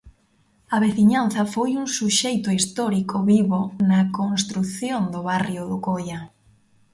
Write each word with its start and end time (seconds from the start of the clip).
A 0.75 0.77
veciñanza 0.85 1.41
foi 1.53 1.71
un 1.81 1.87
suxeito 1.97 2.49
histórico 2.57 3.17
vivo 3.33 3.61
na 3.89 4.01
construción 4.19 5.01
do 5.13 5.21
barrio 5.29 5.61
do 5.71 5.77
Coia. 5.87 6.19